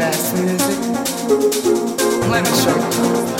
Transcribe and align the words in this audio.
ass 0.00 0.32
music. 0.34 0.78
Let 2.30 2.44
me 2.44 2.50
show 2.62 3.30
you. 3.30 3.35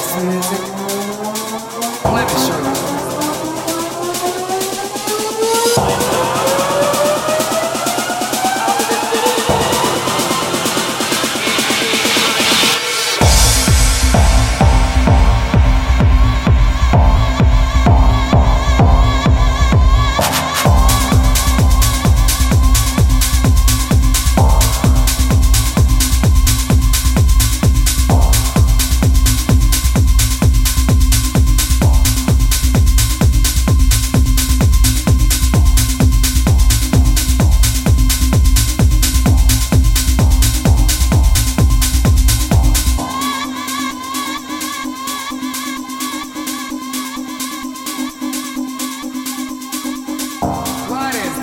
Music? 0.00 0.79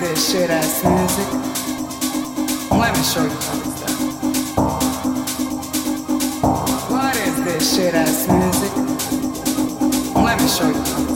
This 0.07 0.31
shit 0.31 0.49
ass 0.49 0.83
music? 0.85 1.27
Let 2.71 2.95
me 2.95 3.03
show 3.03 3.23
you 3.23 3.29
how 3.29 3.59
it's 3.59 3.81
done. 3.81 3.99
What 6.89 7.15
is 7.17 7.43
this 7.43 7.75
shit 7.75 7.93
ass 7.93 8.25
music? 8.29 8.71
Let 10.15 10.39
me 10.41 10.47
show 10.47 10.69
you 10.69 11.06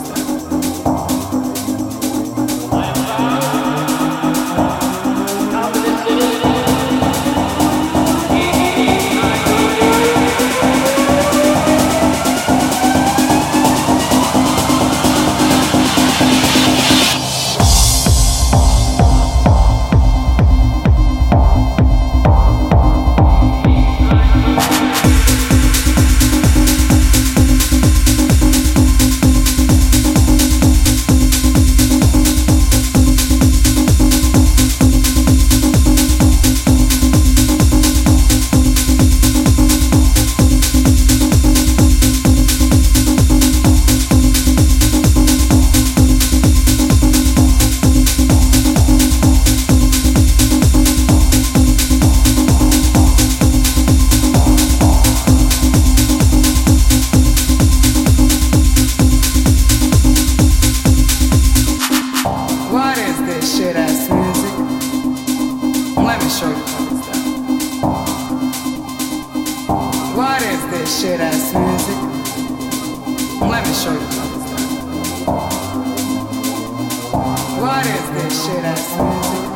What 70.17 70.41
is 70.41 70.69
this 70.71 71.01
shit 71.01 71.19
ass 71.19 71.53
music? 71.53 71.95
Let 73.41 73.67
me 73.67 73.73
show 73.73 73.93
you 73.93 73.99
done. 73.99 74.31
What 77.61 77.85
is 77.85 78.09
this 78.15 78.45
shit 78.45 78.63
ass 78.65 78.97
music? 78.97 79.50